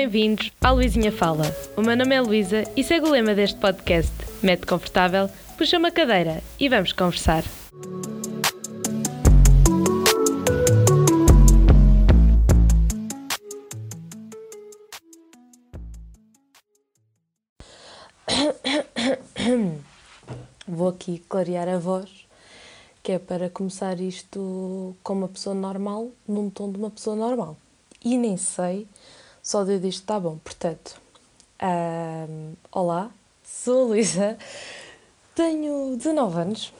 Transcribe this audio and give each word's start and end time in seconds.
bem-vindos 0.00 0.50
à 0.62 0.70
Luizinha 0.70 1.12
Fala. 1.12 1.44
O 1.76 1.82
meu 1.82 1.94
nome 1.94 2.14
é 2.14 2.20
Luísa 2.22 2.64
e 2.74 2.82
segue 2.82 3.06
o 3.06 3.10
lema 3.10 3.34
deste 3.34 3.58
podcast. 3.58 4.10
Mete 4.42 4.64
confortável, 4.64 5.28
puxa 5.58 5.76
uma 5.76 5.90
cadeira 5.90 6.42
e 6.58 6.70
vamos 6.70 6.94
conversar. 6.94 7.44
Vou 20.66 20.88
aqui 20.88 21.22
clarear 21.28 21.68
a 21.68 21.78
voz, 21.78 22.08
que 23.02 23.12
é 23.12 23.18
para 23.18 23.50
começar 23.50 24.00
isto 24.00 24.96
como 25.02 25.20
uma 25.20 25.28
pessoa 25.28 25.54
normal, 25.54 26.08
num 26.26 26.48
tom 26.48 26.72
de 26.72 26.78
uma 26.78 26.88
pessoa 26.88 27.14
normal. 27.14 27.54
E 28.02 28.16
nem 28.16 28.38
sei, 28.38 28.88
só 29.42 29.64
de 29.64 29.78
disto 29.78 30.00
está 30.00 30.20
bom. 30.20 30.38
Portanto, 30.38 31.00
um, 31.62 32.54
olá, 32.72 33.10
sou 33.44 33.84
a 33.84 33.88
Luísa, 33.88 34.38
tenho 35.34 35.96
19 35.96 36.40
anos, 36.40 36.72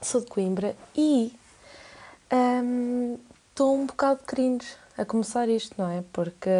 sou 0.00 0.20
de 0.20 0.26
Coimbra 0.26 0.76
e 0.96 1.34
estou 3.50 3.74
um, 3.76 3.82
um 3.82 3.86
bocado 3.86 4.20
cringe 4.26 4.66
a 4.96 5.04
começar 5.04 5.48
isto, 5.48 5.74
não 5.76 5.90
é? 5.90 6.04
Porque 6.12 6.50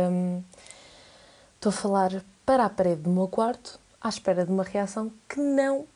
estou 1.57 1.73
um, 1.73 1.75
a 1.75 1.79
falar 1.79 2.25
para 2.45 2.65
a 2.65 2.71
parede 2.71 3.03
do 3.03 3.11
meu 3.11 3.29
quarto 3.29 3.79
à 4.01 4.09
espera 4.09 4.45
de 4.45 4.53
uma 4.53 4.65
reação 4.65 5.11
que 5.29 5.41
não 5.41 5.87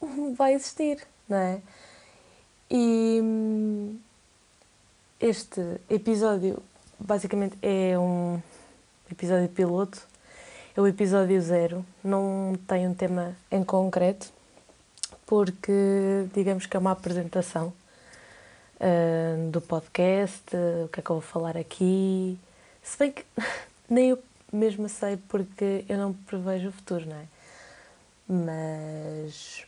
vai 0.36 0.54
existir, 0.54 1.06
não 1.28 1.36
é? 1.36 1.62
E 2.70 3.20
hum, 3.22 3.98
este 5.20 5.60
episódio 5.88 6.60
basicamente 7.02 7.56
é 7.60 7.98
um 7.98 8.40
episódio 9.10 9.48
piloto, 9.48 10.06
é 10.76 10.80
o 10.80 10.86
episódio 10.86 11.40
zero, 11.40 11.84
não 12.02 12.54
tem 12.66 12.86
um 12.86 12.94
tema 12.94 13.36
em 13.50 13.64
concreto, 13.64 14.32
porque 15.26 16.26
digamos 16.32 16.66
que 16.66 16.76
é 16.76 16.80
uma 16.80 16.92
apresentação 16.92 17.72
uh, 18.80 19.50
do 19.50 19.60
podcast, 19.60 20.56
uh, 20.56 20.84
o 20.84 20.88
que 20.88 21.00
é 21.00 21.02
que 21.02 21.10
eu 21.10 21.16
vou 21.16 21.22
falar 21.22 21.56
aqui, 21.56 22.38
se 22.82 22.98
bem 22.98 23.12
que 23.12 23.24
nem 23.90 24.10
eu 24.10 24.18
mesma 24.52 24.88
sei 24.88 25.16
porque 25.16 25.84
eu 25.88 25.98
não 25.98 26.12
prevejo 26.12 26.68
o 26.68 26.72
futuro, 26.72 27.06
não 27.06 27.16
é? 27.16 27.26
Mas 28.28 29.66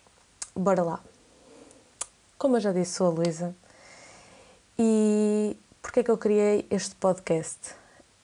bora 0.54 0.82
lá. 0.82 1.00
Como 2.38 2.56
eu 2.56 2.60
já 2.60 2.72
disse, 2.72 2.92
sou 2.92 3.08
a 3.08 3.10
Luísa 3.10 3.54
e 4.78 5.56
porque 5.94 6.00
é 6.00 6.02
que 6.02 6.10
eu 6.10 6.18
criei 6.18 6.66
este 6.72 6.96
podcast? 6.96 7.72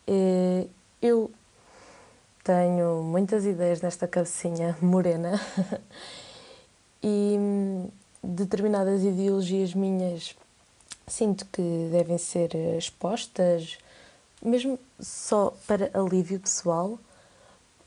Eh, 0.04 0.66
eu 1.00 1.30
tenho 2.42 3.00
muitas 3.00 3.44
ideias 3.44 3.80
nesta 3.80 4.08
cabecinha 4.08 4.76
morena 4.82 5.40
e 7.00 7.38
determinadas 8.24 9.04
ideologias 9.04 9.72
minhas 9.72 10.34
sinto 11.06 11.46
que 11.46 11.88
devem 11.92 12.18
ser 12.18 12.56
expostas, 12.76 13.78
mesmo 14.42 14.76
só 14.98 15.54
para 15.68 15.92
alívio 15.94 16.40
pessoal, 16.40 16.98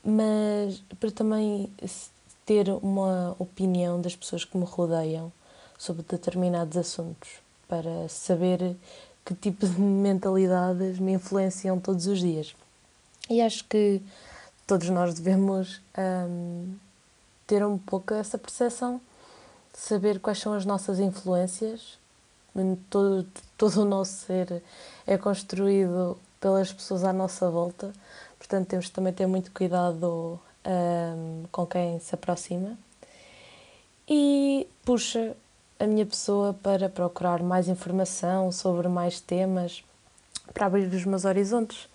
mas 0.02 0.82
para 0.98 1.10
também 1.10 1.70
ter 2.46 2.70
uma 2.70 3.36
opinião 3.38 4.00
das 4.00 4.16
pessoas 4.16 4.46
que 4.46 4.56
me 4.56 4.64
rodeiam 4.64 5.30
sobre 5.76 6.02
determinados 6.08 6.74
assuntos, 6.74 7.28
para 7.68 8.08
saber 8.08 8.78
que 9.24 9.34
tipo 9.34 9.66
de 9.66 9.80
mentalidades 9.80 10.98
me 10.98 11.12
influenciam 11.12 11.80
todos 11.80 12.06
os 12.06 12.18
dias. 12.18 12.54
E 13.28 13.40
acho 13.40 13.64
que 13.64 14.02
todos 14.66 14.88
nós 14.90 15.14
devemos 15.14 15.80
um, 15.96 16.74
ter 17.46 17.64
um 17.64 17.78
pouco 17.78 18.12
essa 18.14 18.36
percepção, 18.36 19.00
saber 19.72 20.20
quais 20.20 20.38
são 20.38 20.52
as 20.52 20.64
nossas 20.64 20.98
influências. 20.98 21.98
Todo, 22.88 23.26
todo 23.58 23.82
o 23.82 23.84
nosso 23.84 24.26
ser 24.26 24.62
é 25.06 25.18
construído 25.18 26.16
pelas 26.40 26.72
pessoas 26.72 27.02
à 27.02 27.12
nossa 27.12 27.50
volta, 27.50 27.92
portanto, 28.38 28.68
temos 28.68 28.88
também 28.90 29.12
ter 29.12 29.26
muito 29.26 29.50
cuidado 29.50 30.38
um, 30.64 31.44
com 31.50 31.66
quem 31.66 31.98
se 31.98 32.14
aproxima 32.14 32.78
e 34.08 34.66
puxa 34.84 35.34
a 35.78 35.86
minha 35.86 36.06
pessoa 36.06 36.54
para 36.54 36.88
procurar 36.88 37.42
mais 37.42 37.68
informação 37.68 38.52
sobre 38.52 38.88
mais 38.88 39.20
temas, 39.20 39.84
para 40.52 40.66
abrir 40.66 40.86
os 40.86 41.04
meus 41.04 41.24
horizontes. 41.24 41.88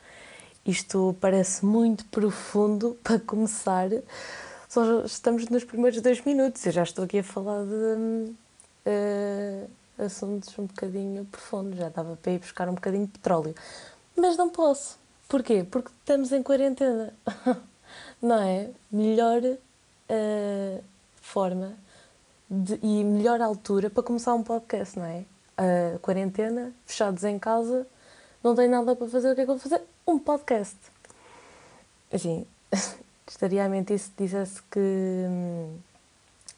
Isto 0.66 1.16
parece 1.20 1.66
muito 1.66 2.06
profundo 2.06 2.98
para 3.04 3.20
começar, 3.20 3.90
só 4.68 5.02
estamos 5.02 5.48
nos 5.50 5.64
primeiros 5.64 6.02
dois 6.02 6.24
minutos. 6.24 6.66
Eu 6.66 6.72
já 6.72 6.84
estou 6.84 7.06
aqui 7.06 7.20
a 7.20 7.24
falar 7.24 7.64
de 7.64 8.32
uh, 8.86 9.70
assuntos 9.98 10.58
um 10.60 10.66
bocadinho 10.66 11.26
profundos, 11.26 11.78
já 11.78 11.90
dava 11.90 12.18
para 12.22 12.32
ir 12.34 12.40
buscar 12.40 12.70
um 12.70 12.76
bocadinho 12.76 13.06
de 13.06 13.14
petróleo, 13.14 13.56
mas 14.16 14.38
não 14.38 14.50
posso. 14.50 14.98
Porquê? 15.28 15.64
Porque 15.64 15.90
estamos 16.00 16.32
em 16.32 16.44
quarentena. 16.44 17.14
não 18.22 18.42
é? 18.42 18.70
Melhor 18.92 19.42
uh, 19.44 20.84
forma 21.22 21.76
de, 22.50 22.80
e 22.82 23.04
melhor 23.04 23.42
altura 23.42 23.90
para 23.90 24.02
começar 24.02 24.34
um 24.34 24.44
podcast, 24.44 24.98
não 24.98 25.06
é? 25.06 25.24
Quarentena, 26.02 26.72
fechados 26.86 27.24
em 27.24 27.38
casa, 27.38 27.86
não 28.44 28.56
tenho 28.56 28.72
nada 28.72 28.96
para 28.96 29.08
fazer, 29.08 29.32
o 29.32 29.36
que 29.36 29.42
é 29.42 29.44
que 29.44 29.48
vou 29.48 29.60
fazer? 29.60 29.82
Um 30.08 30.18
podcast. 30.18 30.78
Assim, 32.12 32.46
estaria 33.28 33.66
a 33.66 33.70
mentir 33.70 34.00
se 34.00 34.12
dissesse 34.18 34.62
que 34.72 34.80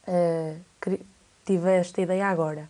uh, 0.07 1.00
tive 1.46 1.72
esta 1.72 2.02
ideia 2.02 2.28
agora. 2.28 2.69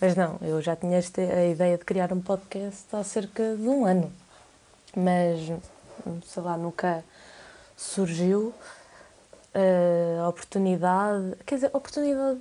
Mas 0.00 0.14
não, 0.14 0.38
eu 0.42 0.60
já 0.60 0.76
tinha 0.76 0.98
a 0.98 1.44
ideia 1.46 1.78
de 1.78 1.84
criar 1.84 2.12
um 2.12 2.20
podcast 2.20 2.84
há 2.94 3.02
cerca 3.02 3.56
de 3.56 3.66
um 3.66 3.86
ano. 3.86 4.12
Mas, 4.94 5.40
sei 6.26 6.42
lá, 6.42 6.56
nunca 6.58 7.02
surgiu 7.76 8.52
uh, 9.56 10.28
oportunidade. 10.28 11.36
Quer 11.46 11.54
dizer, 11.56 11.70
oportunidade 11.72 12.40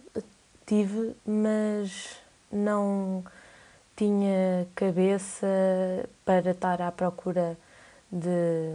tive, 0.66 1.16
mas 1.26 2.18
não 2.52 3.24
tinha 3.96 4.68
cabeça 4.76 5.48
para 6.26 6.52
estar 6.52 6.82
à 6.82 6.92
procura 6.92 7.58
de 8.12 8.72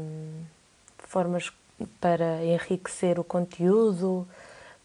formas 0.98 1.52
para 2.00 2.44
enriquecer 2.44 3.18
o 3.18 3.24
conteúdo, 3.24 4.26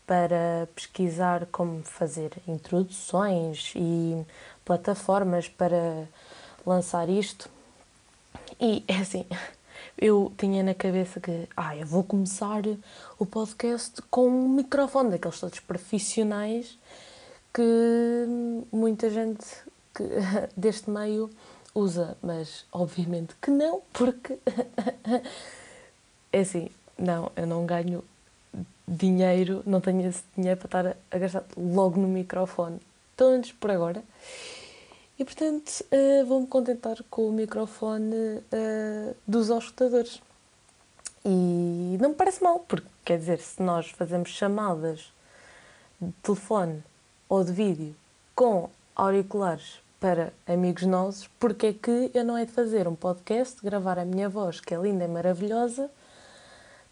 para 0.06 0.68
pesquisar 0.76 1.46
como 1.48 1.84
fazer 1.84 2.32
introduções 2.48 3.74
e 3.76 4.26
plataformas 4.64 5.48
para 5.48 6.06
lançar 6.66 7.10
isto. 7.10 7.50
E 8.60 8.84
é 8.88 8.98
assim, 8.98 9.26
eu 9.98 10.32
tinha 10.38 10.64
na 10.64 10.74
cabeça 10.74 11.20
que, 11.20 11.48
ah, 11.56 11.76
eu 11.76 11.86
vou 11.86 12.04
começar 12.04 12.64
o 13.18 13.26
podcast 13.26 14.02
com 14.10 14.28
um 14.28 14.50
microfone, 14.50 15.12
daqueles 15.12 15.40
todos 15.40 15.60
profissionais 15.60 16.78
que 17.54 18.26
muita 18.72 19.10
gente 19.10 19.46
que, 19.94 20.04
deste 20.56 20.90
meio 20.90 21.30
usa, 21.74 22.18
mas 22.22 22.66
obviamente 22.72 23.36
que 23.42 23.50
não, 23.50 23.82
porque 23.94 24.38
é 26.32 26.40
assim, 26.40 26.70
não, 26.98 27.32
eu 27.36 27.48
não 27.48 27.66
ganho 27.66 28.04
dinheiro, 28.88 29.64
não 29.66 29.82
tenho 29.82 30.08
esse 30.08 30.24
dinheiro 30.36 30.60
para 30.60 30.92
estar 30.92 30.98
a 31.12 31.18
gastar 31.18 31.46
logo 31.58 32.00
no 32.00 32.08
microfone, 32.08 32.80
pelo 33.16 33.32
menos 33.32 33.52
por 33.54 33.72
agora. 33.72 34.04
E 35.18 35.24
portanto 35.24 35.84
uh, 35.92 36.26
vou-me 36.26 36.48
contentar 36.48 36.98
com 37.10 37.30
o 37.30 37.32
microfone 37.32 38.16
uh, 38.16 39.16
dos 39.26 39.50
auscultadores. 39.50 40.22
E 41.24 41.98
não 42.00 42.10
me 42.10 42.16
parece 42.16 42.44
mal, 42.44 42.60
porque 42.60 42.88
quer 43.04 43.18
dizer, 43.18 43.40
se 43.40 43.62
nós 43.62 43.90
fazemos 43.90 44.30
chamadas 44.30 45.12
de 46.00 46.12
telefone 46.22 46.84
ou 47.30 47.44
de 47.44 47.52
vídeo 47.52 47.96
com 48.36 48.70
auriculares 48.96 49.80
para 50.00 50.32
amigos 50.46 50.84
nossos, 50.84 51.28
porque 51.40 51.68
é 51.68 51.74
que 51.74 52.12
eu 52.14 52.24
não 52.24 52.38
hei 52.38 52.46
de 52.46 52.52
fazer 52.52 52.88
um 52.88 52.94
podcast, 52.94 53.60
gravar 53.64 53.98
a 53.98 54.06
minha 54.06 54.30
voz, 54.30 54.60
que 54.60 54.74
é 54.74 54.78
linda 54.78 55.06
e 55.06 55.08
maravilhosa, 55.08 55.90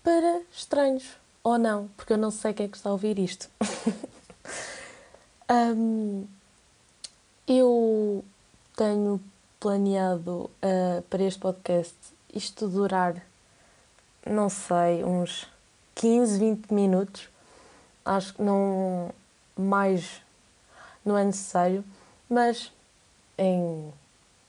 para 0.04 0.42
estranhos? 0.52 1.06
Ou 1.44 1.58
não, 1.58 1.90
porque 1.98 2.14
eu 2.14 2.18
não 2.18 2.32
sei 2.32 2.54
quem 2.54 2.66
é 2.66 2.70
que 2.70 2.78
está 2.78 2.90
a 2.90 2.94
ouvir 2.94 3.20
isto. 3.20 3.50
um, 5.52 6.26
eu 7.48 8.24
tenho 8.76 9.20
planeado 9.60 10.50
uh, 10.62 11.02
para 11.10 11.24
este 11.24 11.40
podcast 11.40 11.96
isto 12.34 12.68
durar, 12.68 13.22
não 14.26 14.50
sei, 14.50 15.04
uns 15.04 15.48
15, 15.96 16.40
20 16.40 16.74
minutos. 16.74 17.30
Acho 18.04 18.34
que 18.34 18.42
não 18.42 19.12
mais 19.56 20.22
não 21.06 21.18
é 21.18 21.24
necessário, 21.24 21.84
mas 22.30 22.72
em 23.38 23.94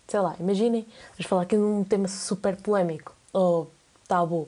sei 0.07 0.21
lá, 0.21 0.37
imaginem, 0.39 0.87
vamos 1.13 1.27
falar 1.27 1.43
aqui 1.43 1.57
de 1.57 1.63
um 1.63 1.85
tema 1.85 2.09
super 2.09 2.57
polémico 2.57 3.15
ou 3.33 3.71
bom. 4.09 4.47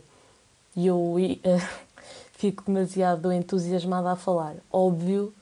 E 0.76 0.87
eu 0.87 0.98
uh, 0.98 1.38
fico 2.32 2.64
demasiado 2.66 3.32
entusiasmada 3.32 4.12
a 4.12 4.16
falar. 4.16 4.56
Óbvio 4.70 5.34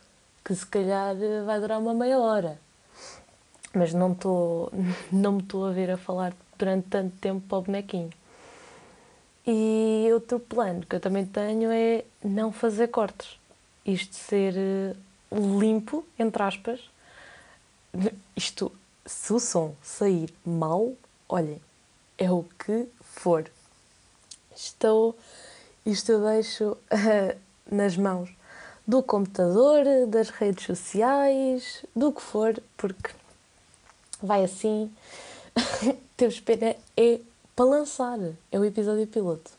que 0.44 0.54
se 0.54 0.66
calhar 0.66 1.14
vai 1.44 1.60
durar 1.60 1.78
uma 1.78 1.94
meia 1.94 2.18
hora. 2.18 2.58
Mas 3.74 3.92
não, 3.92 4.12
estou 4.12 4.72
não 5.10 5.32
me 5.32 5.42
estou 5.42 5.66
a 5.66 5.72
ver 5.72 5.90
a 5.90 5.96
falar 5.96 6.34
durante 6.58 6.88
tanto 6.88 7.16
tempo 7.16 7.46
para 7.48 7.58
o 7.58 7.62
bonequinho. 7.62 8.10
E 9.46 10.08
outro 10.12 10.40
plano 10.40 10.86
que 10.86 10.96
eu 10.96 11.00
também 11.00 11.26
tenho 11.26 11.70
é 11.70 12.04
não 12.24 12.50
fazer 12.50 12.88
cortes. 12.88 13.38
Isto 13.84 14.14
ser 14.14 14.54
eh, 14.56 14.96
limpo, 15.32 16.06
entre 16.18 16.42
aspas. 16.42 16.80
Isto, 18.34 18.72
se 19.04 19.32
o 19.32 19.38
som 19.38 19.74
sair 19.82 20.32
mal, 20.44 20.94
olhem, 21.28 21.60
é 22.16 22.30
o 22.30 22.44
que 22.58 22.88
for. 23.02 23.44
Estou, 24.56 25.16
isto 25.84 26.12
eu 26.12 26.24
deixo 26.24 26.76
nas 27.70 27.96
mãos 27.96 28.30
do 28.86 29.02
computador, 29.02 29.84
das 30.08 30.30
redes 30.30 30.64
sociais, 30.64 31.84
do 31.94 32.12
que 32.12 32.22
for, 32.22 32.60
porque 32.76 33.10
vai 34.22 34.44
assim. 34.44 34.90
Temos 36.16 36.40
pena 36.40 36.74
é 36.96 37.20
para 37.54 37.64
lançar, 37.64 38.18
é 38.50 38.58
o 38.58 38.64
episódio 38.64 39.06
piloto. 39.06 39.50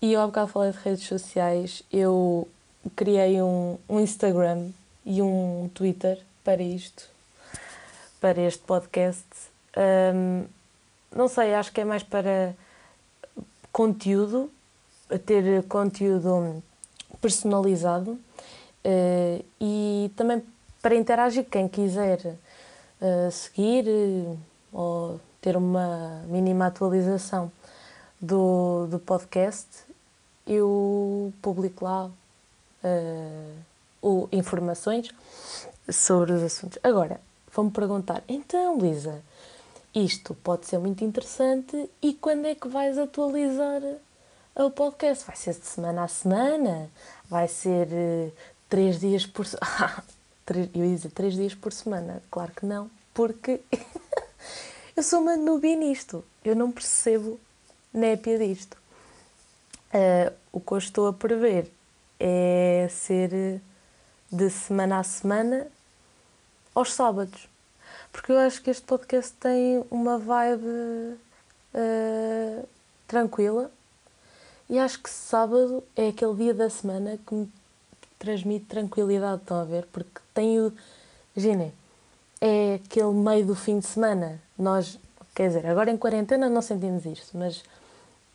E 0.00 0.12
eu 0.14 0.20
há 0.20 0.26
bocado 0.26 0.48
falei 0.48 0.72
de 0.72 0.78
redes 0.78 1.06
sociais, 1.06 1.82
eu 1.92 2.48
criei 2.96 3.42
um, 3.42 3.76
um 3.88 4.00
Instagram 4.00 4.70
e 5.04 5.20
um 5.20 5.70
Twitter 5.74 6.18
para 6.42 6.62
isto, 6.62 7.08
para 8.20 8.40
este 8.40 8.62
podcast. 8.62 9.26
Um, 9.76 10.46
não 11.14 11.28
sei, 11.28 11.54
acho 11.54 11.72
que 11.72 11.82
é 11.82 11.84
mais 11.84 12.02
para 12.02 12.54
conteúdo, 13.72 14.50
ter 15.26 15.64
conteúdo 15.64 16.62
personalizado 17.20 18.12
uh, 18.12 19.44
e 19.60 20.10
também 20.16 20.42
para 20.80 20.94
interagir 20.94 21.44
quem 21.44 21.68
quiser 21.68 22.36
seguir 23.30 23.86
uh, 23.88 24.38
ou 24.72 25.20
ter 25.40 25.56
uma 25.56 26.22
mínima 26.26 26.66
atualização 26.66 27.50
do, 28.20 28.86
do 28.88 28.98
podcast, 28.98 29.66
eu 30.46 31.32
publico 31.40 31.84
lá 31.84 32.10
uh, 34.02 34.28
informações 34.32 35.10
sobre 35.90 36.32
os 36.32 36.42
assuntos. 36.42 36.78
Agora, 36.82 37.20
vão-me 37.52 37.70
perguntar, 37.70 38.22
então, 38.28 38.78
Lisa, 38.78 39.22
isto 39.94 40.34
pode 40.34 40.66
ser 40.66 40.78
muito 40.78 41.04
interessante 41.04 41.90
e 42.02 42.14
quando 42.14 42.46
é 42.46 42.54
que 42.54 42.68
vais 42.68 42.98
atualizar 42.98 43.80
o 44.54 44.70
podcast? 44.70 45.24
Vai 45.26 45.36
ser 45.36 45.54
de 45.54 45.66
semana 45.66 46.04
a 46.04 46.08
semana? 46.08 46.90
Vai 47.28 47.48
ser 47.48 47.86
uh, 47.86 48.32
três 48.68 49.00
dias 49.00 49.26
por? 49.26 49.46
eu 50.58 50.84
ia 50.84 50.96
dizer 50.96 51.10
três 51.10 51.34
dias 51.34 51.54
por 51.54 51.72
semana. 51.72 52.22
Claro 52.30 52.52
que 52.52 52.66
não, 52.66 52.90
porque 53.14 53.60
eu 54.96 55.02
sou 55.02 55.20
uma 55.20 55.36
noob 55.36 55.76
nisto. 55.76 56.24
Eu 56.44 56.56
não 56.56 56.70
percebo 56.70 57.38
népia 57.92 58.38
disto. 58.38 58.76
Uh, 59.92 60.32
o 60.52 60.60
que 60.60 60.72
eu 60.72 60.78
estou 60.78 61.06
a 61.08 61.12
prever 61.12 61.70
é 62.18 62.88
ser 62.90 63.60
de 64.30 64.50
semana 64.50 65.00
a 65.00 65.02
semana 65.02 65.66
aos 66.74 66.92
sábados. 66.92 67.48
Porque 68.12 68.32
eu 68.32 68.38
acho 68.38 68.62
que 68.62 68.70
este 68.70 68.82
podcast 68.82 69.32
tem 69.34 69.84
uma 69.90 70.18
vibe 70.18 71.18
uh, 71.74 72.68
tranquila 73.06 73.70
e 74.68 74.78
acho 74.78 75.02
que 75.02 75.10
sábado 75.10 75.82
é 75.96 76.08
aquele 76.08 76.34
dia 76.34 76.54
da 76.54 76.70
semana 76.70 77.18
que 77.26 77.34
me 77.34 77.52
transmite 78.18 78.66
tranquilidade, 78.66 79.42
estão 79.42 79.60
a 79.60 79.64
ver? 79.64 79.86
Porque 79.92 80.20
tenho. 80.40 80.72
Imaginem, 81.36 81.72
é 82.40 82.74
aquele 82.74 83.12
meio 83.12 83.46
do 83.46 83.54
fim 83.54 83.78
de 83.78 83.86
semana. 83.86 84.40
Nós, 84.58 84.98
quer 85.34 85.48
dizer, 85.48 85.66
agora 85.66 85.90
em 85.90 85.96
quarentena 85.96 86.48
não 86.48 86.62
sentimos 86.62 87.04
isto, 87.04 87.36
mas 87.36 87.58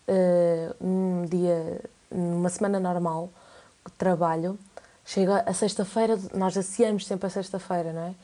uh, 0.08 0.76
um 0.80 1.26
dia, 1.26 1.82
numa 2.12 2.50
semana 2.50 2.80
normal, 2.80 3.30
trabalho, 3.98 4.58
chega 5.04 5.44
a 5.46 5.54
sexta-feira, 5.54 6.18
nós 6.34 6.58
associamos 6.58 7.06
sempre 7.06 7.28
a 7.28 7.30
sexta-feira, 7.30 7.92
não 7.92 8.02
é? 8.02 8.16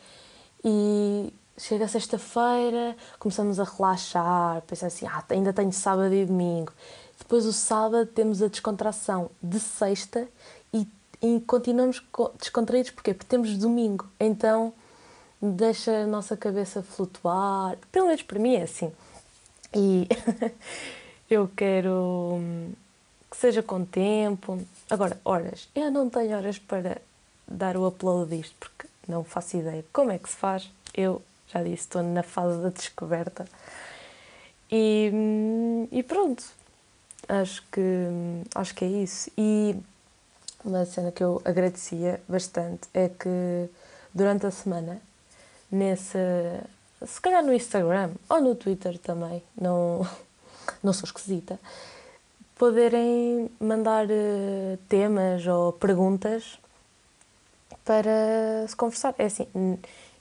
E 0.63 1.33
chega 1.57 1.86
a 1.86 1.88
sexta-feira, 1.88 2.95
começamos 3.19 3.60
a 3.60 3.63
relaxar, 3.63 4.62
pensa 4.62 4.88
assim, 4.88 5.06
ah, 5.07 5.24
ainda 5.30 5.51
tenho 5.51 5.72
sábado 5.74 6.13
e 6.13 6.25
domingo. 6.25 6.72
Depois 7.18 7.45
o 7.45 7.54
sábado 7.54 8.06
temos 8.07 8.42
a 8.42 8.48
descontração 8.48 9.30
de 9.42 9.60
sexta 9.60 10.28
e, 11.21 11.39
continuamos 11.41 12.01
descontraídos? 12.39 12.91
Porque 12.91 13.13
temos 13.13 13.57
domingo. 13.57 14.07
Então 14.19 14.73
deixa 15.41 16.03
a 16.03 16.07
nossa 16.07 16.38
cabeça 16.38 16.83
flutuar, 16.83 17.77
pelo 17.91 18.07
menos 18.07 18.21
para 18.21 18.39
mim 18.39 18.56
é 18.56 18.63
assim. 18.63 18.91
E 19.73 20.07
eu 21.29 21.50
quero 21.56 22.35
hum, 22.39 22.73
que 23.29 23.38
seja 23.38 23.63
com 23.63 23.83
tempo. 23.85 24.59
Agora, 24.89 25.19
horas. 25.23 25.68
Eu 25.73 25.89
não 25.89 26.09
tenho 26.09 26.35
horas 26.35 26.59
para 26.59 27.01
dar 27.47 27.75
o 27.77 27.88
upload 27.88 28.35
disto 28.35 28.56
porque 28.59 28.88
não 29.07 29.23
faço 29.23 29.57
ideia 29.57 29.83
como 29.91 30.12
é 30.12 30.18
que 30.18 30.29
se 30.29 30.35
faz. 30.35 30.69
Eu 30.94 31.21
já 31.47 31.63
disse, 31.63 31.83
estou 31.83 32.03
na 32.03 32.23
fase 32.23 32.62
da 32.62 32.69
descoberta. 32.69 33.45
E, 34.71 35.09
hum, 35.13 35.88
e 35.91 36.03
pronto, 36.03 36.44
acho 37.27 37.63
que, 37.71 37.81
acho 38.56 38.75
que 38.75 38.85
é 38.85 38.88
isso. 38.88 39.31
E 39.38 39.75
uma 40.63 40.86
cena 40.86 41.12
que 41.12 41.24
eu 41.24 41.42
agradecia 41.44 42.22
bastante 42.28 42.88
é 42.94 43.10
que 43.10 43.69
durante 44.13 44.46
a 44.46 44.52
semana, 44.52 45.02
nessa, 45.72 46.19
se 47.06 47.19
calhar 47.22 47.44
no 47.44 47.54
Instagram 47.54 48.12
ou 48.30 48.42
no 48.42 48.56
Twitter 48.56 48.98
também, 49.00 49.44
não, 49.60 50.08
não 50.84 50.94
sou 50.94 51.06
esquisita, 51.06 51.60
poderem 52.56 53.50
mandar 53.60 54.06
uh, 54.06 54.78
temas 54.88 55.48
ou 55.48 55.74
perguntas 55.74 56.59
para 57.83 58.68
se 58.68 58.76
conversar. 58.76 59.16
É 59.18 59.26
assim, 59.26 59.47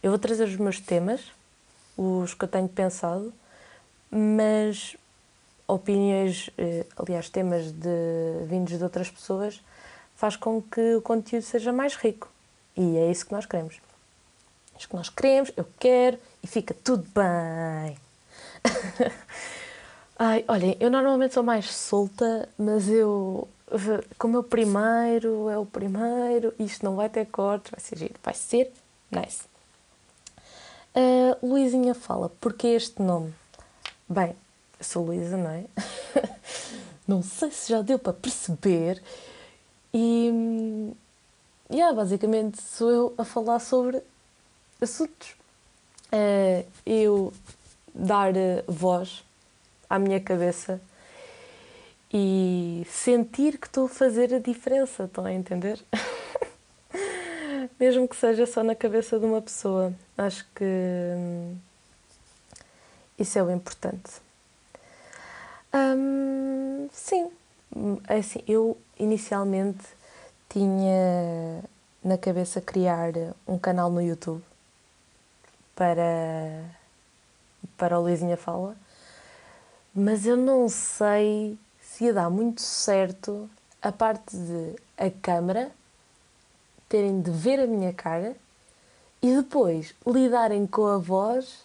eu 0.03 0.11
vou 0.11 0.19
trazer 0.19 0.45
os 0.45 0.57
meus 0.57 0.81
temas, 0.81 1.21
os 1.99 2.33
que 2.33 2.45
eu 2.45 2.49
tenho 2.49 2.67
pensado, 2.67 3.31
mas 4.11 4.97
opiniões, 5.69 6.49
uh, 6.49 6.87
aliás, 6.97 7.29
temas 7.29 7.71
de, 7.73 8.47
vindos 8.47 8.79
de 8.79 8.83
outras 8.83 9.11
pessoas, 9.11 9.61
faz 10.21 10.37
com 10.37 10.61
que 10.61 10.97
o 10.97 11.01
conteúdo 11.01 11.43
seja 11.43 11.73
mais 11.73 11.95
rico. 11.95 12.29
E 12.77 12.99
é 12.99 13.11
isso 13.11 13.25
que 13.25 13.33
nós 13.33 13.47
queremos. 13.47 13.81
É 14.75 14.79
isso 14.79 14.87
que 14.87 14.95
nós 14.95 15.09
queremos, 15.09 15.51
eu 15.57 15.67
quero 15.79 16.19
e 16.43 16.47
fica 16.47 16.75
tudo 16.85 17.07
bem. 17.15 17.97
Ai, 20.19 20.45
olhem, 20.47 20.77
eu 20.79 20.91
normalmente 20.91 21.33
sou 21.33 21.43
mais 21.43 21.75
solta, 21.75 22.47
mas 22.59 22.87
eu, 22.87 23.49
como 24.19 24.37
é 24.37 24.41
o 24.41 24.43
primeiro, 24.43 25.49
é 25.49 25.57
o 25.57 25.65
primeiro, 25.65 26.53
isto 26.59 26.85
não 26.85 26.97
vai 26.97 27.09
ter 27.09 27.25
cortes, 27.25 27.71
vai 27.71 27.81
ser 27.81 27.97
giro, 27.97 28.15
vai 28.23 28.35
ser 28.35 28.71
nice. 29.11 29.45
Uh, 30.95 31.47
Luizinha 31.47 31.95
fala, 31.95 32.31
porque 32.39 32.67
este 32.67 33.01
nome? 33.01 33.33
Bem, 34.07 34.37
sou 34.79 35.07
Luísa, 35.07 35.39
não 35.39 35.51
é? 35.51 35.65
não 37.09 37.23
sei 37.23 37.51
se 37.51 37.71
já 37.71 37.81
deu 37.81 37.99
para 37.99 38.13
perceber. 38.13 39.03
E, 39.93 40.93
yeah, 41.71 41.95
basicamente 41.95 42.61
sou 42.63 42.91
eu 42.91 43.15
a 43.19 43.25
falar 43.25 43.59
sobre 43.59 44.03
assuntos. 44.81 45.35
Uh, 46.13 46.67
eu 46.85 47.33
dar 47.95 48.33
voz 48.67 49.25
à 49.89 49.99
minha 49.99 50.21
cabeça 50.21 50.81
e 52.13 52.85
sentir 52.91 53.59
que 53.59 53.67
estou 53.67 53.87
a 53.87 53.89
fazer 53.89 54.35
a 54.35 54.39
diferença, 54.39 55.05
estão 55.05 55.25
a 55.25 55.33
entender? 55.33 55.81
Mesmo 57.79 58.09
que 58.09 58.17
seja 58.17 58.47
só 58.47 58.65
na 58.65 58.75
cabeça 58.75 59.19
de 59.19 59.25
uma 59.25 59.41
pessoa. 59.41 59.93
Acho 60.19 60.45
que 60.55 60.65
hum, 60.65 61.57
isso 63.19 63.39
é 63.39 63.43
o 63.43 63.51
importante. 63.51 64.21
Hum, 65.73 66.89
sim, 66.93 67.31
assim, 68.09 68.41
eu 68.47 68.77
inicialmente 68.99 69.85
tinha 70.49 71.63
na 72.03 72.19
cabeça 72.19 72.61
criar 72.61 73.13
um 73.47 73.59
canal 73.59 73.91
no 73.91 74.03
YouTube 74.03 74.43
para, 75.75 76.65
para 77.77 77.99
o 77.99 78.03
Luizinha 78.03 78.37
Fala 78.37 78.77
mas 79.95 80.25
eu 80.25 80.37
não 80.37 80.69
sei 80.69 81.59
se 81.81 82.05
ia 82.05 82.13
dar 82.13 82.31
muito 82.31 82.61
certo 82.61 83.51
a 83.83 83.91
parte 83.91 84.37
de 84.37 84.77
a 84.97 85.11
câmera 85.11 85.71
terem 86.89 87.21
de 87.21 87.31
ver 87.31 87.61
a 87.61 87.67
minha 87.67 87.93
cara 87.93 88.37
e 89.23 89.35
depois 89.35 89.95
lidarem 90.07 90.67
com 90.67 90.87
a 90.87 90.99
voz 90.99 91.65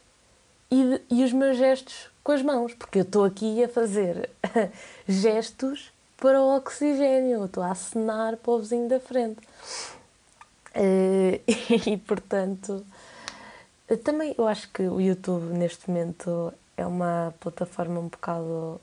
e, 0.72 1.02
e 1.10 1.24
os 1.24 1.32
meus 1.32 1.58
gestos 1.58 2.10
com 2.24 2.32
as 2.32 2.42
mãos, 2.42 2.74
porque 2.74 3.00
eu 3.00 3.04
estou 3.04 3.24
aqui 3.24 3.64
a 3.64 3.70
fazer 3.70 4.30
gestos 5.08 5.92
para 6.26 6.42
o 6.42 6.56
oxigênio, 6.56 7.46
estou 7.46 7.62
a 7.62 7.70
acenar 7.70 8.36
para 8.38 8.52
o 8.52 8.58
vizinho 8.58 8.90
da 8.90 9.00
frente. 9.00 9.48
Uh, 10.76 11.40
e, 11.88 11.98
portanto, 11.98 12.84
também 14.04 14.34
eu 14.36 14.48
acho 14.48 14.68
que 14.72 14.82
o 14.82 15.00
YouTube 15.00 15.54
neste 15.54 15.88
momento 15.88 16.52
é 16.76 16.84
uma 16.84 17.32
plataforma 17.40 18.00
um 18.00 18.08
bocado 18.08 18.82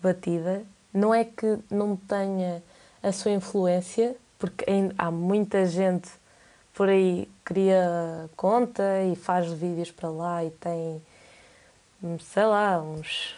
batida. 0.00 0.62
Não 0.94 1.12
é 1.12 1.24
que 1.24 1.58
não 1.68 1.96
tenha 1.96 2.62
a 3.02 3.10
sua 3.10 3.32
influência, 3.32 4.14
porque 4.38 4.64
há 4.96 5.10
muita 5.10 5.66
gente 5.66 6.08
por 6.72 6.88
aí 6.88 7.28
que 7.44 7.54
cria 7.54 8.30
conta 8.36 9.02
e 9.02 9.16
faz 9.16 9.50
vídeos 9.52 9.90
para 9.90 10.10
lá 10.10 10.44
e 10.44 10.50
tem, 10.52 11.02
sei 12.20 12.44
lá, 12.44 12.80
uns. 12.80 13.34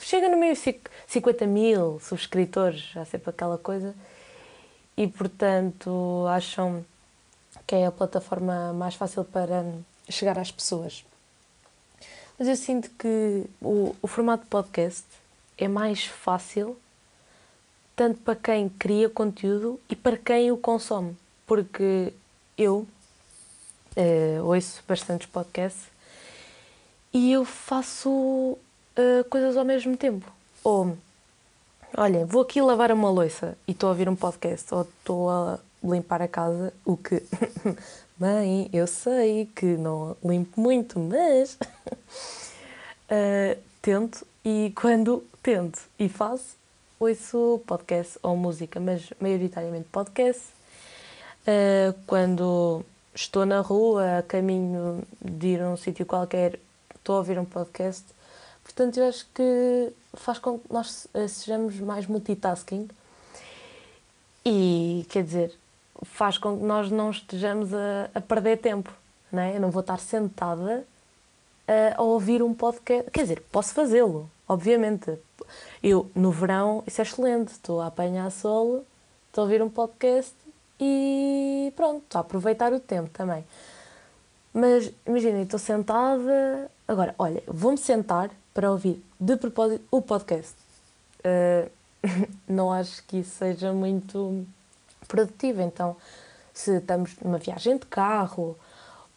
Chega 0.00 0.28
no 0.28 0.36
meio 0.36 0.54
de 0.54 0.80
50 1.06 1.46
mil 1.46 2.00
subscritores, 2.00 2.80
já 2.92 3.04
sempre 3.04 3.30
aquela 3.30 3.58
coisa, 3.58 3.94
e 4.96 5.06
portanto 5.06 6.26
acham 6.28 6.84
que 7.66 7.74
é 7.74 7.86
a 7.86 7.92
plataforma 7.92 8.72
mais 8.72 8.94
fácil 8.94 9.24
para 9.24 9.64
chegar 10.08 10.38
às 10.38 10.50
pessoas. 10.50 11.04
Mas 12.38 12.48
eu 12.48 12.56
sinto 12.56 12.90
que 12.90 13.44
o, 13.60 13.96
o 14.02 14.06
formato 14.06 14.46
podcast 14.46 15.06
é 15.56 15.66
mais 15.66 16.04
fácil 16.04 16.76
tanto 17.96 18.20
para 18.20 18.36
quem 18.36 18.68
cria 18.68 19.08
conteúdo 19.08 19.80
e 19.88 19.96
para 19.96 20.18
quem 20.18 20.52
o 20.52 20.58
consome. 20.58 21.16
Porque 21.46 22.12
eu 22.58 22.86
uh, 23.96 24.44
ouço 24.44 24.82
bastantes 24.86 25.26
podcasts 25.26 25.84
e 27.12 27.32
eu 27.32 27.44
faço 27.44 28.58
uh, 28.96 29.24
coisas 29.28 29.56
ao 29.56 29.64
mesmo 29.64 29.96
tempo. 29.96 30.30
Ou, 30.64 30.96
olha, 31.96 32.26
vou 32.26 32.42
aqui 32.42 32.60
lavar 32.60 32.90
uma 32.92 33.10
louça 33.10 33.56
e 33.66 33.72
estou 33.72 33.88
a 33.88 33.90
ouvir 33.90 34.08
um 34.08 34.16
podcast, 34.16 34.74
ou 34.74 34.82
estou 34.82 35.30
a 35.30 35.58
limpar 35.82 36.22
a 36.22 36.28
casa, 36.28 36.72
o 36.84 36.96
que, 36.96 37.22
bem, 38.18 38.68
eu 38.72 38.86
sei 38.86 39.48
que 39.54 39.66
não 39.66 40.16
limpo 40.24 40.60
muito, 40.60 40.98
mas 40.98 41.56
uh, 43.10 43.58
tento 43.80 44.26
e 44.44 44.72
quando 44.74 45.24
tento 45.42 45.80
e 45.98 46.08
faço, 46.08 46.56
ouço 46.98 47.60
podcast 47.66 48.18
ou 48.22 48.36
música, 48.36 48.80
mas 48.80 49.12
maioritariamente 49.20 49.88
podcast. 49.90 50.42
Uh, 51.42 51.94
quando 52.06 52.84
estou 53.14 53.46
na 53.46 53.60
rua, 53.60 54.18
a 54.18 54.22
caminho 54.22 55.02
de 55.20 55.48
ir 55.48 55.62
a 55.62 55.68
um 55.68 55.76
sítio 55.76 56.04
qualquer, 56.04 56.58
estou 56.94 57.16
a 57.16 57.18
ouvir 57.18 57.38
um 57.38 57.44
podcast. 57.44 58.04
Portanto, 58.66 58.98
eu 58.98 59.08
acho 59.08 59.24
que 59.32 59.92
faz 60.14 60.40
com 60.40 60.58
que 60.58 60.72
nós 60.72 61.06
sejamos 61.28 61.78
mais 61.78 62.04
multitasking 62.06 62.88
e, 64.44 65.06
quer 65.08 65.22
dizer, 65.22 65.54
faz 66.02 66.36
com 66.36 66.58
que 66.58 66.64
nós 66.64 66.90
não 66.90 67.12
estejamos 67.12 67.72
a, 67.72 68.10
a 68.12 68.20
perder 68.20 68.58
tempo. 68.58 68.92
Não 69.30 69.40
é? 69.40 69.56
Eu 69.56 69.60
não 69.60 69.70
vou 69.70 69.82
estar 69.82 69.98
sentada 70.00 70.84
a, 71.66 72.00
a 72.00 72.02
ouvir 72.02 72.42
um 72.42 72.52
podcast. 72.52 73.08
Quer 73.12 73.22
dizer, 73.22 73.40
posso 73.52 73.72
fazê-lo, 73.72 74.28
obviamente. 74.48 75.16
Eu, 75.80 76.10
no 76.12 76.32
verão, 76.32 76.82
isso 76.88 77.00
é 77.00 77.04
excelente. 77.04 77.52
Estou 77.52 77.80
a 77.80 77.86
apanhar 77.86 78.28
sol, 78.32 78.84
estou 79.28 79.42
a 79.42 79.44
ouvir 79.44 79.62
um 79.62 79.70
podcast 79.70 80.34
e 80.80 81.72
pronto, 81.76 82.02
estou 82.02 82.18
a 82.18 82.22
aproveitar 82.22 82.72
o 82.72 82.80
tempo 82.80 83.10
também. 83.10 83.44
Mas 84.52 84.92
imaginem, 85.06 85.42
estou 85.42 85.58
sentada. 85.58 86.68
Agora, 86.88 87.14
olha, 87.16 87.44
vou-me 87.46 87.78
sentar 87.78 88.28
para 88.56 88.70
ouvir 88.70 89.04
de 89.20 89.36
propósito 89.36 89.84
o 89.90 90.00
podcast. 90.00 90.54
Uh, 91.20 91.70
não 92.48 92.72
acho 92.72 93.04
que 93.04 93.18
isso 93.18 93.36
seja 93.36 93.70
muito 93.70 94.46
produtivo. 95.06 95.60
Então, 95.60 95.94
se 96.54 96.78
estamos 96.78 97.14
numa 97.20 97.36
viagem 97.36 97.76
de 97.76 97.84
carro 97.84 98.56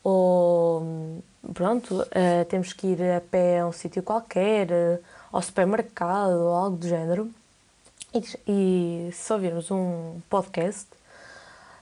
ou 0.04 1.24
pronto, 1.54 2.02
uh, 2.02 2.46
temos 2.50 2.74
que 2.74 2.88
ir 2.88 3.02
a 3.02 3.22
pé 3.22 3.62
a 3.62 3.68
um 3.68 3.72
sítio 3.72 4.04
qualquer, 4.04 4.68
uh, 4.72 5.00
ao 5.32 5.42
supermercado 5.42 6.34
ou 6.34 6.54
algo 6.54 6.76
do 6.76 6.88
género, 6.90 7.32
e, 8.14 8.24
e 8.46 9.12
se 9.14 9.32
ouvirmos 9.32 9.72
um 9.72 10.20
podcast, 10.30 10.86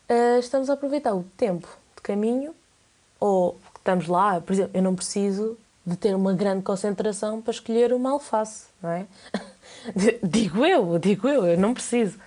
uh, 0.08 0.38
estamos 0.38 0.70
a 0.70 0.74
aproveitar 0.74 1.16
o 1.16 1.24
tempo 1.36 1.68
de 1.96 2.04
caminho 2.04 2.54
ou 3.20 3.58
estamos 3.76 4.08
lá, 4.08 4.40
por 4.42 4.54
exemplo, 4.54 4.72
eu 4.76 4.84
não 4.84 4.96
preciso 4.96 5.58
de 5.88 5.96
ter 5.96 6.14
uma 6.14 6.34
grande 6.34 6.64
concentração 6.64 7.42
para 7.42 7.52
escolher 7.52 7.94
uma 7.94 8.12
alface, 8.12 8.66
não 8.84 8.90
é? 8.90 9.08
digo 10.22 10.66
eu, 10.66 11.00
digo 11.00 11.30
eu, 11.30 11.46
eu 11.46 11.58
não 11.58 11.74
preciso. 11.74 12.20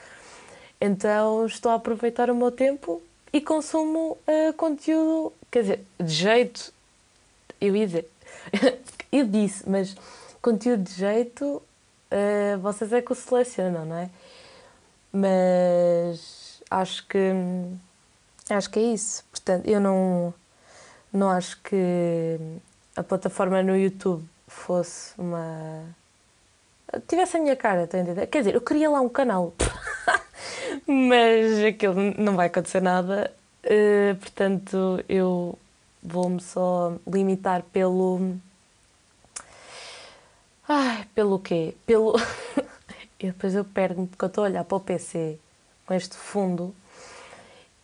Então 0.80 1.44
estou 1.44 1.70
a 1.70 1.74
aproveitar 1.74 2.30
o 2.30 2.34
meu 2.34 2.50
tempo 2.50 3.02
e 3.30 3.38
consumo 3.38 4.16
uh, 4.26 4.52
conteúdo, 4.54 5.34
quer 5.50 5.60
dizer, 5.60 5.86
de 6.02 6.10
jeito, 6.10 6.72
eu 7.60 7.76
ia 7.76 7.86
dizer, 7.86 8.10
eu 9.12 9.26
disse, 9.26 9.68
mas 9.68 9.94
conteúdo 10.40 10.84
de 10.84 10.94
jeito 10.94 11.44
uh, 11.46 12.58
vocês 12.62 12.90
é 12.94 13.02
que 13.02 13.12
o 13.12 13.14
selecionam, 13.14 13.84
não 13.84 13.96
é? 13.96 14.10
Mas 15.12 16.62
acho 16.70 17.06
que 17.06 17.18
acho 18.48 18.70
que 18.70 18.78
é 18.78 18.94
isso. 18.94 19.22
Portanto, 19.30 19.66
eu 19.68 19.80
não, 19.80 20.32
não 21.12 21.28
acho 21.28 21.60
que 21.60 22.38
a 23.00 23.04
plataforma 23.04 23.62
no 23.62 23.76
YouTube 23.76 24.24
fosse 24.46 25.12
uma. 25.18 25.84
tivesse 27.08 27.36
a 27.36 27.40
minha 27.40 27.56
cara, 27.56 27.84
estou 27.84 27.98
a 27.98 28.02
entender? 28.02 28.26
Quer 28.26 28.38
dizer, 28.40 28.54
eu 28.54 28.60
queria 28.60 28.90
lá 28.90 29.00
um 29.00 29.08
canal. 29.08 29.54
mas 30.86 31.64
aquilo 31.64 31.94
não 32.18 32.36
vai 32.36 32.46
acontecer 32.46 32.80
nada, 32.80 33.32
uh, 33.64 34.16
portanto 34.16 35.02
eu 35.08 35.58
vou-me 36.02 36.40
só 36.40 36.96
limitar 37.06 37.62
pelo. 37.72 38.36
Ai, 40.68 41.06
pelo 41.14 41.38
quê? 41.38 41.74
Pelo. 41.86 42.14
e 43.18 43.26
depois 43.26 43.54
eu 43.54 43.64
pergunto 43.64 44.10
porque 44.10 44.24
eu 44.24 44.28
estou 44.28 44.44
a 44.44 44.48
olhar 44.48 44.64
para 44.64 44.76
o 44.76 44.80
PC 44.80 45.38
com 45.86 45.94
este 45.94 46.16
fundo 46.16 46.74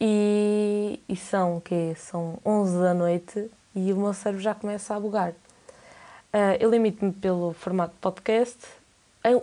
e, 0.00 1.00
e 1.08 1.16
são 1.16 1.56
o 1.56 1.60
quê? 1.60 1.94
São 1.96 2.38
11 2.44 2.78
da 2.78 2.94
noite 2.94 3.50
e 3.76 3.92
o 3.92 3.96
meu 3.96 4.14
cérebro 4.14 4.42
já 4.42 4.54
começa 4.54 4.94
a 4.94 4.98
bugar. 4.98 5.30
Uh, 5.30 6.56
eu 6.58 6.70
limito-me 6.70 7.12
pelo 7.12 7.52
formato 7.52 7.94
podcast, 8.00 8.58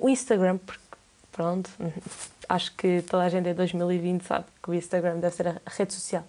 o 0.01 0.09
Instagram, 0.09 0.57
porque 0.57 0.81
pronto, 1.31 1.69
acho 2.49 2.75
que 2.75 3.03
toda 3.03 3.23
a 3.23 3.29
gente 3.29 3.47
em 3.47 3.53
2020 3.53 4.23
sabe 4.23 4.45
que 4.61 4.71
o 4.71 4.73
Instagram 4.73 5.19
deve 5.19 5.35
ser 5.35 5.47
a 5.47 5.61
rede 5.67 5.93
social 5.93 6.23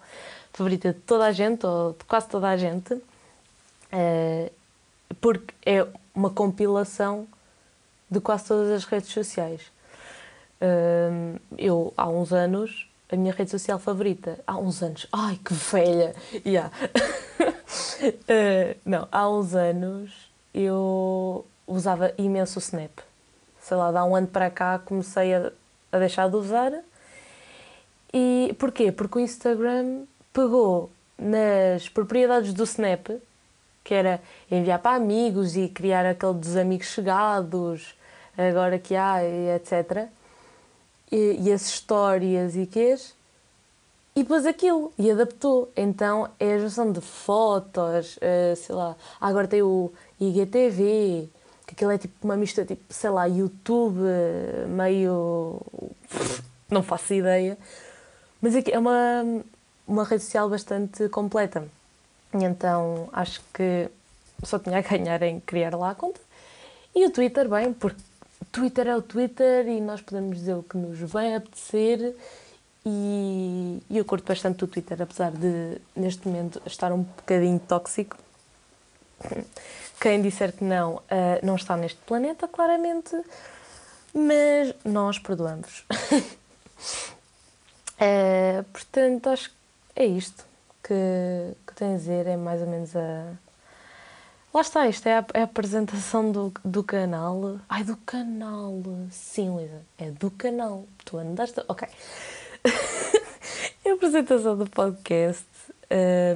favorita 0.53 0.93
de 0.93 0.99
toda 0.99 1.25
a 1.25 1.31
gente, 1.31 1.65
ou 1.65 1.93
de 1.93 2.05
quase 2.05 2.29
toda 2.29 2.47
a 2.47 2.55
gente, 2.55 2.97
eh, 3.91 4.51
porque 5.19 5.53
é 5.65 5.85
uma 6.13 6.29
compilação 6.29 7.27
de 8.09 8.21
quase 8.21 8.45
todas 8.45 8.71
as 8.71 8.85
redes 8.85 9.09
sociais. 9.09 9.61
Eu, 11.57 11.93
há 11.97 12.07
uns 12.07 12.31
anos, 12.31 12.89
a 13.11 13.15
minha 13.17 13.33
rede 13.33 13.51
social 13.51 13.77
favorita, 13.77 14.39
há 14.47 14.57
uns 14.57 14.81
anos, 14.81 15.05
ai 15.11 15.37
que 15.43 15.53
velha! 15.53 16.15
Yeah. 16.45 16.71
uh, 18.01 18.77
não, 18.85 19.07
há 19.11 19.29
uns 19.29 19.55
anos 19.55 20.31
eu 20.53 21.45
usava 21.67 22.13
imenso 22.17 22.59
o 22.59 22.61
Snap. 22.61 22.99
Sei 23.61 23.75
lá, 23.75 23.87
há 23.87 24.05
um 24.05 24.15
ano 24.15 24.27
para 24.27 24.49
cá 24.49 24.79
comecei 24.79 25.33
a 25.33 25.51
a 25.95 25.99
deixar 25.99 26.29
de 26.29 26.35
usar. 26.35 26.71
E 28.13 28.55
porquê? 28.59 28.91
Porque 28.91 29.17
o 29.17 29.21
Instagram 29.21 30.03
pegou 30.33 30.89
nas 31.17 31.87
propriedades 31.89 32.53
do 32.53 32.63
Snap, 32.63 33.09
que 33.83 33.93
era 33.93 34.21
enviar 34.51 34.79
para 34.79 34.95
amigos 34.95 35.55
e 35.55 35.69
criar 35.69 36.05
aquele 36.05 36.33
dos 36.33 36.57
amigos 36.57 36.87
chegados, 36.87 37.95
agora 38.37 38.77
que 38.77 38.95
há, 38.95 39.23
etc. 39.23 40.07
E, 41.11 41.37
e 41.41 41.51
as 41.51 41.67
histórias 41.67 42.55
e 42.55 42.65
quês. 42.65 43.15
E 44.15 44.23
pôs 44.23 44.45
aquilo 44.45 44.93
e 44.97 45.11
adaptou. 45.11 45.69
Então 45.75 46.29
é 46.39 46.53
a 46.53 46.59
junção 46.59 46.89
de 46.91 47.01
fotos, 47.01 48.15
uh, 48.17 48.55
sei 48.55 48.73
lá. 48.73 48.95
Agora 49.19 49.45
tem 49.45 49.61
o 49.61 49.91
IGTV, 50.19 51.29
que 51.67 51.73
aquilo 51.73 51.91
é 51.91 51.97
tipo 51.97 52.13
uma 52.23 52.37
mistura, 52.37 52.65
tipo, 52.65 52.81
sei 52.93 53.09
lá, 53.09 53.25
YouTube, 53.25 53.99
meio. 54.69 55.59
não 56.69 56.81
faço 56.81 57.13
ideia. 57.13 57.57
Mas 58.41 58.55
é 58.55 58.79
uma, 58.79 59.43
uma 59.85 60.05
rede 60.05 60.23
social 60.23 60.49
bastante 60.49 61.09
completa. 61.09 61.67
E 62.33 62.43
então 62.43 63.09
acho 63.11 63.41
que 63.53 63.89
só 64.43 64.59
tinha 64.59 64.77
a 64.77 64.81
ganhar 64.81 65.21
em 65.23 65.41
criar 65.41 65.75
lá 65.75 65.91
a 65.91 65.95
conta. 65.95 66.21
E 66.95 67.05
o 67.05 67.11
Twitter, 67.11 67.49
bem, 67.49 67.73
porque 67.73 68.01
Twitter 68.51 68.87
é 68.87 68.95
o 68.95 69.01
Twitter 69.01 69.67
e 69.67 69.81
nós 69.81 69.99
podemos 69.99 70.37
dizer 70.37 70.53
o 70.53 70.63
que 70.63 70.77
nos 70.77 70.97
vem 71.11 71.35
apetecer. 71.35 72.15
E, 72.85 73.81
eu 73.89 74.05
curto 74.05 74.27
bastante 74.27 74.63
o 74.63 74.67
Twitter, 74.67 75.01
apesar 75.01 75.31
de 75.31 75.81
neste 75.95 76.27
momento 76.27 76.61
estar 76.65 76.91
um 76.91 77.01
bocadinho 77.01 77.59
tóxico 77.59 78.17
Quem 79.99 80.21
disser 80.21 80.51
que 80.53 80.63
não, 80.63 80.95
uh, 80.95 81.01
não 81.41 81.55
está 81.55 81.75
neste 81.75 81.99
planeta, 82.01 82.47
claramente, 82.47 83.15
mas 84.13 84.75
nós 84.83 85.17
perdoamos. 85.17 85.85
uh, 87.99 88.63
portanto, 88.71 89.29
acho 89.29 89.49
que 89.49 89.55
é 89.95 90.05
isto 90.05 90.45
que, 90.83 91.55
que 91.65 91.73
tenho 91.75 91.95
a 91.95 91.97
dizer, 91.97 92.27
é 92.27 92.37
mais 92.37 92.61
ou 92.61 92.67
menos 92.67 92.95
a. 92.95 93.33
Lá 94.53 94.61
está, 94.61 94.87
isto 94.87 95.07
é 95.07 95.17
a, 95.17 95.25
é 95.33 95.41
a 95.41 95.43
apresentação 95.43 96.31
do, 96.31 96.53
do 96.63 96.83
canal. 96.83 97.59
Ai, 97.67 97.83
do 97.83 97.97
canal! 97.97 98.73
Sim, 99.11 99.49
Luísa, 99.49 99.81
é 99.97 100.11
do 100.11 100.31
canal. 100.31 100.85
Tu 101.03 101.17
andaste. 101.17 101.61
Ok. 101.67 101.87
a 103.85 103.93
apresentação 103.93 104.57
do 104.57 104.69
podcast. 104.69 105.45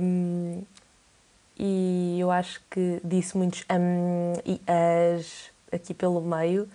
Um, 0.01 0.63
e 1.57 2.17
eu 2.19 2.31
acho 2.31 2.61
que 2.69 3.01
disse 3.03 3.35
muitos 3.35 3.65
um 3.69 4.33
e 4.45 4.61
as 4.65 5.49
aqui 5.71 5.93
pelo 5.93 6.21
meio, 6.21 6.67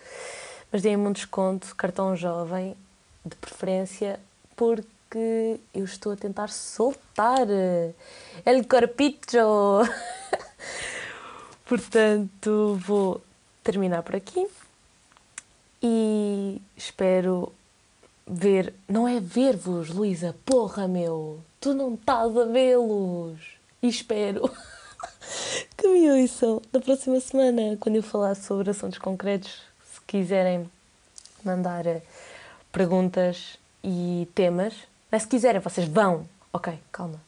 mas 0.71 0.83
dei-me 0.83 1.07
um 1.07 1.13
desconto, 1.13 1.75
cartão 1.75 2.17
jovem, 2.17 2.77
de 3.25 3.35
preferência, 3.37 4.21
porque 4.57 5.59
eu 5.73 5.85
estou 5.85 6.13
a 6.13 6.17
tentar 6.17 6.49
soltar 6.49 7.47
el 8.45 8.67
corpito. 8.69 9.39
Portanto, 11.65 12.79
vou 12.85 13.23
terminar 13.63 14.03
por 14.03 14.15
aqui 14.15 14.47
e 15.83 16.61
espero 16.77 17.53
ver. 18.27 18.75
Não 18.89 19.07
é 19.07 19.21
ver-vos, 19.21 19.91
Luísa, 19.91 20.35
porra, 20.45 20.89
meu! 20.89 21.41
Tu 21.61 21.75
não 21.75 21.95
estás 21.95 22.37
a 22.37 22.45
vê-los! 22.45 23.39
E 23.83 23.89
espero 23.89 24.51
que 25.77 25.87
me 25.87 26.11
ouçam 26.11 26.61
na 26.73 26.81
próxima 26.81 27.21
semana, 27.21 27.77
quando 27.79 27.97
eu 27.97 28.03
falar 28.03 28.35
sobre 28.35 28.71
assuntos 28.71 28.99
concretos. 28.99 29.63
Se 29.93 30.01
quiserem 30.07 30.71
mandar 31.45 31.87
eh, 31.87 32.03
perguntas 32.73 33.59
e 33.83 34.29
temas, 34.35 34.75
mas 35.11 35.23
se 35.23 35.29
quiserem, 35.29 35.61
vocês 35.61 35.87
vão. 35.87 36.27
Ok, 36.53 36.73
calma, 36.91 37.21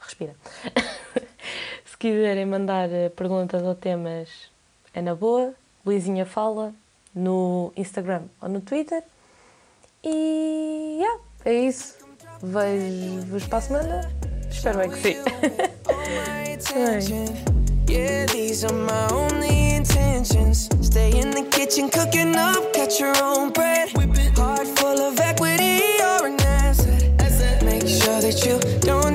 respira. 0.00 0.34
se 1.86 1.96
quiserem 1.98 2.44
mandar 2.44 2.90
eh, 2.90 3.08
perguntas 3.08 3.62
ou 3.62 3.74
temas, 3.74 4.28
é 4.92 5.00
na 5.00 5.14
boa. 5.14 5.54
Luizinha 5.86 6.26
fala 6.26 6.74
no 7.14 7.72
Instagram 7.76 8.24
ou 8.42 8.48
no 8.48 8.60
Twitter. 8.60 9.02
E 10.10 11.00
yeah, 11.00 11.20
é 11.44 11.52
isso. 11.52 11.96
Vejo-vos 12.42 13.44
para 13.46 13.58
a 13.58 13.60
semana. 13.60 14.12
Espero 14.50 14.78
bem 14.78 14.90
que 14.90 14.96
sim. 14.96 15.16
Yeah, 17.90 18.26
these 18.26 18.64
are 18.64 18.72
my 18.72 19.08
only 19.12 19.74
intentions. 19.76 20.68
Stay 20.80 21.10
in 21.10 21.30
the 21.30 21.42
kitchen, 21.50 21.90
cooking 21.90 22.34
up, 22.36 22.72
catch 22.72 22.98
your 23.00 23.14
own 23.22 23.50
bread. 23.50 23.90
Heart 24.36 24.68
full 24.78 24.98
of 25.00 25.20
equity 25.20 25.82
an 26.24 26.40
asset. 26.40 27.62
Make 27.62 27.86
sure 27.86 28.20
that 28.20 28.44
you 28.44 28.58
don't 28.80 29.07